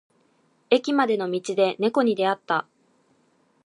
[0.71, 2.65] 駅までの道で猫に出会った。